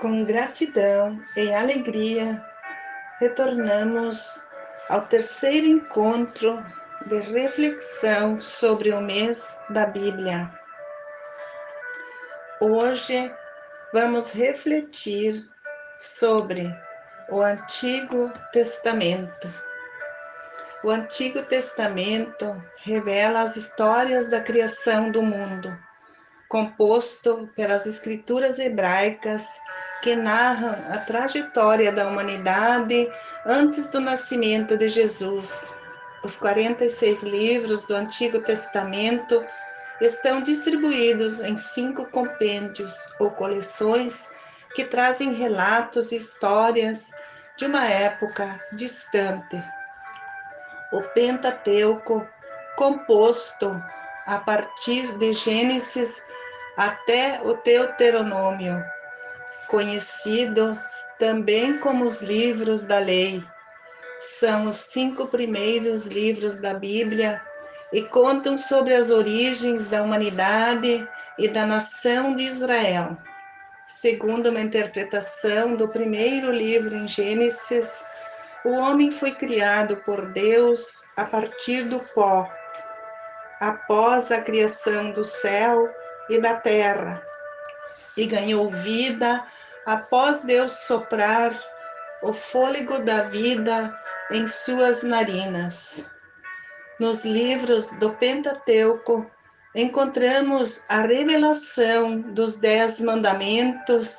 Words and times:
Com 0.00 0.24
gratidão 0.24 1.22
e 1.36 1.52
alegria, 1.52 2.42
retornamos 3.18 4.42
ao 4.88 5.02
terceiro 5.02 5.66
encontro 5.66 6.64
de 7.04 7.20
reflexão 7.20 8.40
sobre 8.40 8.92
o 8.92 9.00
mês 9.02 9.58
da 9.68 9.84
Bíblia. 9.84 10.50
Hoje 12.62 13.30
vamos 13.92 14.32
refletir 14.32 15.46
sobre 15.98 16.74
o 17.28 17.42
Antigo 17.42 18.32
Testamento. 18.54 19.52
O 20.82 20.88
Antigo 20.88 21.42
Testamento 21.42 22.56
revela 22.78 23.42
as 23.42 23.54
histórias 23.54 24.30
da 24.30 24.40
criação 24.40 25.10
do 25.10 25.20
mundo, 25.20 25.78
composto 26.48 27.50
pelas 27.54 27.84
escrituras 27.84 28.58
hebraicas 28.58 29.46
que 30.02 30.16
narram 30.16 30.76
a 30.90 30.98
trajetória 30.98 31.92
da 31.92 32.06
humanidade 32.08 33.10
antes 33.44 33.90
do 33.90 34.00
nascimento 34.00 34.76
de 34.76 34.88
Jesus. 34.88 35.72
Os 36.22 36.36
46 36.36 37.22
livros 37.22 37.84
do 37.86 37.94
Antigo 37.94 38.40
Testamento 38.40 39.44
estão 40.00 40.42
distribuídos 40.42 41.40
em 41.40 41.56
cinco 41.56 42.06
compêndios 42.06 42.94
ou 43.18 43.30
coleções 43.30 44.28
que 44.74 44.84
trazem 44.84 45.32
relatos 45.32 46.12
e 46.12 46.16
histórias 46.16 47.10
de 47.56 47.66
uma 47.66 47.86
época 47.86 48.58
distante. 48.72 49.62
O 50.92 51.02
Pentateuco, 51.02 52.26
composto 52.76 53.82
a 54.26 54.38
partir 54.38 55.16
de 55.18 55.32
Gênesis 55.32 56.22
até 56.76 57.40
o 57.42 57.54
Deuteronômio, 57.54 58.82
conhecidos 59.70 60.80
também 61.18 61.78
como 61.78 62.04
os 62.04 62.20
livros 62.20 62.84
da 62.84 62.98
lei. 62.98 63.42
São 64.18 64.68
os 64.68 64.76
cinco 64.76 65.28
primeiros 65.28 66.06
livros 66.06 66.58
da 66.58 66.74
Bíblia 66.74 67.40
e 67.92 68.02
contam 68.02 68.58
sobre 68.58 68.94
as 68.94 69.10
origens 69.10 69.86
da 69.86 70.02
humanidade 70.02 71.08
e 71.38 71.48
da 71.48 71.64
nação 71.66 72.34
de 72.34 72.42
Israel. 72.42 73.16
Segundo 73.86 74.50
uma 74.50 74.60
interpretação 74.60 75.76
do 75.76 75.88
primeiro 75.88 76.50
livro 76.50 76.94
em 76.96 77.08
Gênesis, 77.08 78.04
o 78.64 78.72
homem 78.72 79.10
foi 79.10 79.32
criado 79.32 79.96
por 79.98 80.32
Deus 80.32 81.02
a 81.16 81.24
partir 81.24 81.84
do 81.84 81.98
pó, 82.14 82.48
após 83.60 84.30
a 84.30 84.40
criação 84.42 85.10
do 85.12 85.24
céu 85.24 85.88
e 86.28 86.40
da 86.40 86.54
terra, 86.60 87.22
e 88.20 88.26
ganhou 88.26 88.70
vida 88.70 89.42
após 89.86 90.42
Deus 90.42 90.72
soprar 90.72 91.58
o 92.22 92.34
fôlego 92.34 92.98
da 92.98 93.22
vida 93.22 93.98
em 94.30 94.46
suas 94.46 95.02
narinas. 95.02 96.04
Nos 97.00 97.24
livros 97.24 97.88
do 97.98 98.10
Pentateuco, 98.10 99.28
encontramos 99.74 100.82
a 100.86 101.00
revelação 101.00 102.20
dos 102.20 102.56
Dez 102.56 103.00
Mandamentos 103.00 104.18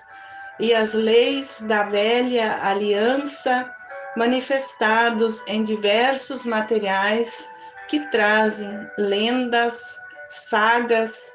e 0.59 0.73
as 0.73 0.94
leis 0.94 1.57
da 1.61 1.83
velha 1.83 2.59
aliança 2.63 3.72
manifestados 4.17 5.44
em 5.47 5.63
diversos 5.63 6.44
materiais 6.44 7.47
que 7.88 7.99
trazem 8.09 8.89
lendas, 8.97 9.95
sagas, 10.27 11.31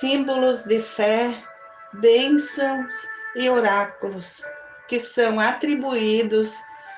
símbolos 0.00 0.62
de 0.62 0.80
fé, 0.80 1.49
bênçãos 1.92 2.94
e 3.34 3.48
oráculos 3.48 4.42
que 4.88 4.98
são 4.98 5.38
atribuídos 5.38 6.54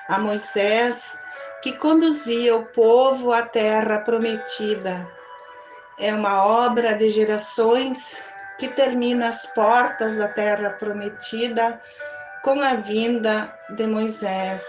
a 0.07 0.17
Moisés, 0.17 1.17
que 1.61 1.73
conduzia 1.73 2.55
o 2.55 2.65
povo 2.65 3.31
à 3.31 3.43
terra 3.43 3.99
prometida. 3.99 5.07
É 5.99 6.13
uma 6.13 6.43
obra 6.43 6.95
de 6.95 7.09
gerações 7.11 8.23
que 8.57 8.67
termina 8.67 9.27
às 9.27 9.45
portas 9.45 10.15
da 10.15 10.27
terra 10.27 10.71
prometida 10.71 11.79
com 12.43 12.59
a 12.61 12.75
vinda 12.75 13.53
de 13.69 13.85
Moisés. 13.85 14.65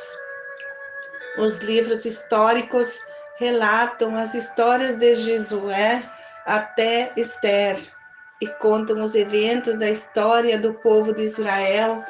Os 1.38 1.58
livros 1.58 2.04
históricos 2.04 3.00
relatam 3.36 4.16
as 4.16 4.34
histórias 4.34 4.96
de 4.96 5.14
Josué 5.16 6.02
até 6.46 7.10
Esther 7.16 7.93
e 8.40 8.46
contam 8.46 9.02
os 9.02 9.14
eventos 9.14 9.78
da 9.78 9.88
história 9.88 10.58
do 10.58 10.74
povo 10.74 11.12
de 11.12 11.22
Israel, 11.22 12.04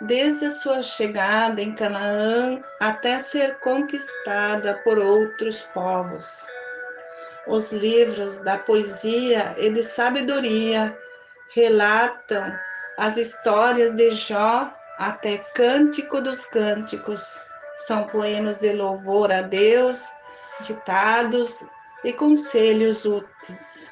desde 0.00 0.46
a 0.46 0.50
sua 0.50 0.82
chegada 0.82 1.60
em 1.60 1.74
Canaã 1.74 2.60
até 2.80 3.18
ser 3.18 3.58
conquistada 3.60 4.80
por 4.84 4.98
outros 4.98 5.62
povos. 5.62 6.44
Os 7.46 7.72
livros 7.72 8.38
da 8.38 8.56
poesia 8.56 9.54
e 9.58 9.68
de 9.70 9.82
sabedoria 9.82 10.96
relatam 11.54 12.52
as 12.96 13.16
histórias 13.16 13.92
de 13.94 14.12
Jó 14.12 14.72
até 14.98 15.38
Cântico 15.54 16.20
dos 16.20 16.46
Cânticos. 16.46 17.38
São 17.76 18.04
poemas 18.04 18.60
de 18.60 18.72
louvor 18.72 19.32
a 19.32 19.42
Deus, 19.42 20.04
ditados 20.60 21.66
e 22.04 22.12
conselhos 22.12 23.04
úteis. 23.04 23.90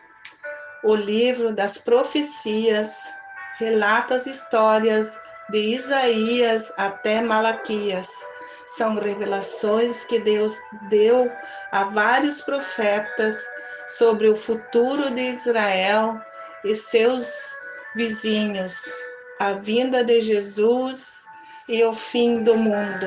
O 0.85 0.97
livro 0.97 1.53
das 1.53 1.79
profecias 1.79 3.09
relata 3.57 4.17
as 4.17 4.27
histórias 4.27 5.17
de 5.49 5.59
Isaías 5.59 6.73
até 6.77 7.21
Malaquias. 7.21 8.09
São 8.67 8.99
revelações 8.99 10.05
que 10.05 10.19
Deus 10.19 10.57
deu 10.89 11.31
a 11.71 11.85
vários 11.85 12.41
profetas 12.41 13.37
sobre 13.87 14.29
o 14.29 14.37
futuro 14.37 15.11
de 15.11 15.21
Israel 15.21 16.21
e 16.65 16.75
seus 16.75 17.55
vizinhos, 17.95 18.83
a 19.39 19.53
vinda 19.53 20.03
de 20.03 20.21
Jesus 20.23 21.23
e 21.69 21.85
o 21.85 21.93
fim 21.93 22.43
do 22.43 22.57
mundo. 22.57 23.07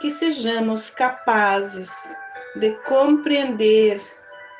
Que 0.00 0.10
sejamos 0.10 0.90
capazes 0.90 2.16
de 2.56 2.70
compreender 2.84 4.00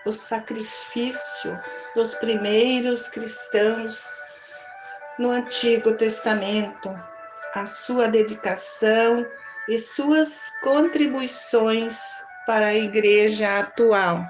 o 0.04 0.12
sacrifício 0.12 1.58
dos 1.94 2.14
primeiros 2.14 3.08
cristãos 3.08 4.12
no 5.18 5.30
Antigo 5.30 5.92
Testamento, 5.94 6.98
a 7.54 7.66
sua 7.66 8.08
dedicação 8.08 9.26
e 9.68 9.78
suas 9.78 10.50
contribuições 10.62 11.98
para 12.46 12.66
a 12.66 12.74
igreja 12.74 13.58
atual. 13.58 14.24